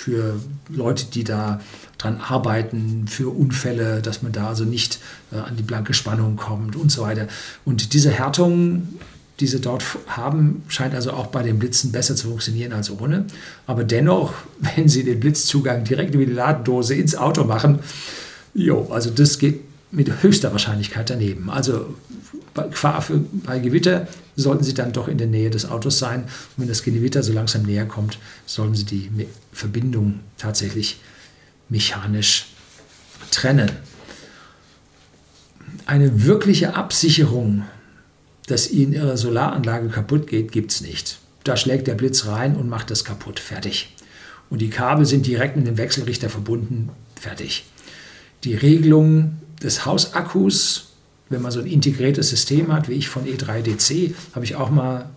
für 0.00 0.40
Leute, 0.68 1.06
die 1.06 1.24
da 1.24 1.60
dran 1.98 2.20
arbeiten, 2.20 3.06
für 3.06 3.28
Unfälle, 3.28 4.00
dass 4.00 4.22
man 4.22 4.32
da 4.32 4.48
also 4.48 4.64
nicht 4.64 4.98
äh, 5.30 5.36
an 5.36 5.56
die 5.56 5.62
blanke 5.62 5.92
Spannung 5.92 6.36
kommt 6.36 6.74
und 6.74 6.90
so 6.90 7.02
weiter. 7.02 7.28
Und 7.64 7.92
diese 7.92 8.10
Härtung, 8.10 8.88
die 9.40 9.46
sie 9.46 9.60
dort 9.60 9.84
haben, 10.06 10.62
scheint 10.68 10.94
also 10.94 11.12
auch 11.12 11.26
bei 11.26 11.42
den 11.42 11.58
Blitzen 11.58 11.92
besser 11.92 12.16
zu 12.16 12.28
funktionieren 12.28 12.72
als 12.72 12.90
ohne. 12.90 13.26
Aber 13.66 13.84
dennoch, 13.84 14.32
wenn 14.74 14.88
sie 14.88 15.04
den 15.04 15.20
Blitzzugang 15.20 15.84
direkt 15.84 16.14
über 16.14 16.24
die 16.24 16.32
Ladendose 16.32 16.94
ins 16.94 17.14
Auto 17.14 17.44
machen, 17.44 17.80
jo, 18.54 18.88
also 18.90 19.10
das 19.10 19.38
geht 19.38 19.60
mit 19.92 20.22
höchster 20.22 20.52
Wahrscheinlichkeit 20.52 21.10
daneben. 21.10 21.50
Also 21.50 21.94
bei 22.54 22.68
bei 23.44 23.58
Gewitter 23.58 24.08
sollten 24.36 24.64
Sie 24.64 24.74
dann 24.74 24.92
doch 24.92 25.08
in 25.08 25.18
der 25.18 25.26
Nähe 25.26 25.50
des 25.50 25.66
Autos 25.66 25.98
sein. 25.98 26.22
Und 26.22 26.30
wenn 26.58 26.68
das 26.68 26.82
Gewitter 26.82 27.22
so 27.22 27.32
langsam 27.32 27.62
näher 27.62 27.86
kommt, 27.86 28.18
sollten 28.46 28.74
Sie 28.74 28.84
die 28.84 29.10
Verbindung 29.52 30.20
tatsächlich 30.38 31.00
mechanisch 31.68 32.46
trennen. 33.30 33.70
Eine 35.86 36.24
wirkliche 36.24 36.74
Absicherung 36.74 37.64
dass 38.50 38.70
Ihnen 38.70 38.92
Ihre 38.92 39.16
Solaranlage 39.16 39.88
kaputt 39.88 40.26
geht, 40.26 40.50
gibt 40.50 40.72
es 40.72 40.80
nicht. 40.80 41.18
Da 41.44 41.56
schlägt 41.56 41.86
der 41.86 41.94
Blitz 41.94 42.26
rein 42.26 42.56
und 42.56 42.68
macht 42.68 42.90
das 42.90 43.04
kaputt. 43.04 43.38
Fertig. 43.38 43.94
Und 44.50 44.60
die 44.60 44.70
Kabel 44.70 45.06
sind 45.06 45.26
direkt 45.26 45.56
mit 45.56 45.66
dem 45.66 45.78
Wechselrichter 45.78 46.28
verbunden. 46.28 46.90
Fertig. 47.18 47.64
Die 48.44 48.54
Regelung 48.54 49.38
des 49.62 49.86
Hausakkus, 49.86 50.89
wenn 51.30 51.40
man 51.40 51.52
so 51.52 51.60
ein 51.60 51.66
integriertes 51.66 52.28
System 52.28 52.72
hat, 52.72 52.88
wie 52.88 52.94
ich 52.94 53.08
von 53.08 53.24
E3DC, 53.24 54.12
habe 54.34 54.44
ich 54.44 54.56
auch 54.56 54.70
mal 54.70 55.08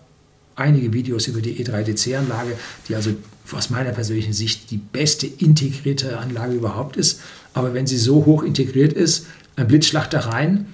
einige 0.56 0.92
Videos 0.92 1.26
über 1.26 1.40
die 1.40 1.62
E3DC-Anlage, 1.62 2.56
die 2.88 2.94
also 2.94 3.10
aus 3.52 3.70
meiner 3.70 3.90
persönlichen 3.90 4.32
Sicht 4.32 4.70
die 4.70 4.78
beste 4.78 5.26
integrierte 5.26 6.18
Anlage 6.18 6.54
überhaupt 6.54 6.96
ist. 6.96 7.20
Aber 7.52 7.74
wenn 7.74 7.86
sie 7.86 7.98
so 7.98 8.24
hoch 8.24 8.42
integriert 8.42 8.92
ist, 8.92 9.26
ein 9.56 9.68
Blitzschlag 9.68 10.08
da 10.10 10.20
rein, 10.20 10.66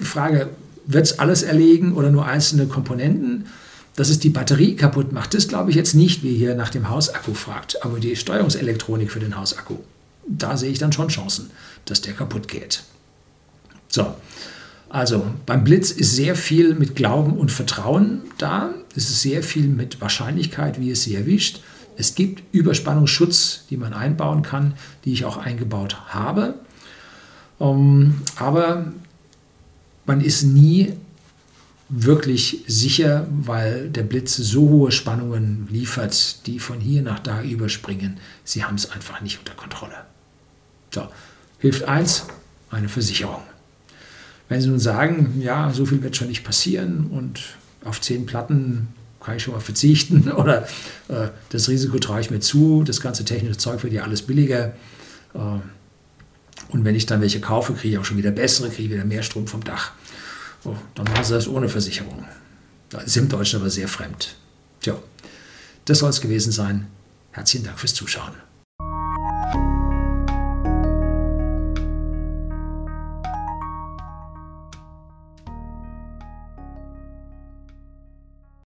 Frage, 0.00 0.48
wird 0.86 1.04
es 1.04 1.18
alles 1.18 1.42
erlegen 1.42 1.94
oder 1.94 2.10
nur 2.10 2.26
einzelne 2.26 2.66
Komponenten? 2.66 3.46
Dass 3.94 4.08
es 4.08 4.18
die 4.18 4.30
Batterie 4.30 4.74
kaputt 4.74 5.12
macht, 5.12 5.34
das 5.34 5.48
glaube 5.48 5.68
ich 5.68 5.76
jetzt 5.76 5.94
nicht, 5.94 6.22
wie 6.22 6.34
hier 6.34 6.54
nach 6.54 6.70
dem 6.70 6.88
Hausakku 6.88 7.34
fragt. 7.34 7.84
Aber 7.84 8.00
die 8.00 8.16
Steuerungselektronik 8.16 9.10
für 9.10 9.20
den 9.20 9.36
Hausakku, 9.36 9.76
da 10.26 10.56
sehe 10.56 10.70
ich 10.70 10.78
dann 10.78 10.92
schon 10.92 11.08
Chancen, 11.08 11.50
dass 11.84 12.00
der 12.00 12.14
kaputt 12.14 12.48
geht. 12.48 12.84
So, 13.88 14.14
also 14.92 15.24
beim 15.46 15.64
Blitz 15.64 15.90
ist 15.90 16.14
sehr 16.14 16.36
viel 16.36 16.74
mit 16.74 16.94
Glauben 16.94 17.38
und 17.38 17.50
Vertrauen 17.50 18.20
da. 18.36 18.74
Es 18.94 19.08
ist 19.08 19.22
sehr 19.22 19.42
viel 19.42 19.66
mit 19.66 20.02
Wahrscheinlichkeit, 20.02 20.78
wie 20.78 20.90
es 20.90 21.02
sie 21.02 21.14
erwischt. 21.14 21.62
Es 21.96 22.14
gibt 22.14 22.42
Überspannungsschutz, 22.54 23.64
die 23.70 23.78
man 23.78 23.94
einbauen 23.94 24.42
kann, 24.42 24.74
die 25.06 25.14
ich 25.14 25.24
auch 25.24 25.38
eingebaut 25.38 25.96
habe. 26.08 26.56
Ähm, 27.58 28.20
aber 28.36 28.92
man 30.04 30.20
ist 30.20 30.42
nie 30.42 30.92
wirklich 31.88 32.62
sicher, 32.66 33.26
weil 33.30 33.88
der 33.88 34.02
Blitz 34.02 34.36
so 34.36 34.68
hohe 34.68 34.92
Spannungen 34.92 35.68
liefert, 35.70 36.46
die 36.46 36.58
von 36.58 36.80
hier 36.80 37.00
nach 37.00 37.18
da 37.18 37.42
überspringen. 37.42 38.18
Sie 38.44 38.62
haben 38.62 38.74
es 38.74 38.90
einfach 38.90 39.22
nicht 39.22 39.38
unter 39.38 39.54
Kontrolle. 39.54 40.04
So, 40.90 41.08
hilft 41.60 41.84
eins, 41.84 42.26
eine 42.70 42.90
Versicherung. 42.90 43.40
Wenn 44.52 44.60
Sie 44.60 44.68
nun 44.68 44.78
sagen, 44.78 45.40
ja, 45.40 45.72
so 45.72 45.86
viel 45.86 46.02
wird 46.02 46.14
schon 46.14 46.28
nicht 46.28 46.44
passieren 46.44 47.06
und 47.06 47.40
auf 47.86 48.02
zehn 48.02 48.26
Platten 48.26 48.88
kann 49.18 49.36
ich 49.36 49.44
schon 49.44 49.54
mal 49.54 49.60
verzichten 49.60 50.30
oder 50.36 50.68
äh, 51.08 51.28
das 51.48 51.70
Risiko 51.70 51.98
traue 51.98 52.20
ich 52.20 52.30
mir 52.30 52.40
zu, 52.40 52.82
das 52.84 53.00
ganze 53.00 53.24
technische 53.24 53.56
Zeug 53.56 53.82
wird 53.82 53.94
ja 53.94 54.02
alles 54.02 54.20
billiger. 54.20 54.74
Äh, 55.32 55.38
und 56.68 56.84
wenn 56.84 56.94
ich 56.94 57.06
dann 57.06 57.22
welche 57.22 57.40
kaufe, 57.40 57.72
kriege 57.72 57.94
ich 57.94 57.98
auch 57.98 58.04
schon 58.04 58.18
wieder 58.18 58.30
bessere, 58.30 58.68
kriege 58.68 58.92
wieder 58.92 59.06
mehr 59.06 59.22
Strom 59.22 59.46
vom 59.46 59.64
Dach. 59.64 59.92
Oh, 60.64 60.76
dann 60.96 61.06
machen 61.06 61.24
sie 61.24 61.32
das 61.32 61.48
ohne 61.48 61.70
Versicherung. 61.70 62.26
Das 62.90 63.04
ist 63.04 63.16
im 63.16 63.30
Deutschen 63.30 63.58
aber 63.58 63.70
sehr 63.70 63.88
fremd. 63.88 64.36
Tja, 64.82 64.98
das 65.86 66.00
soll 66.00 66.10
es 66.10 66.20
gewesen 66.20 66.52
sein. 66.52 66.88
Herzlichen 67.30 67.64
Dank 67.64 67.78
fürs 67.78 67.94
Zuschauen. 67.94 68.34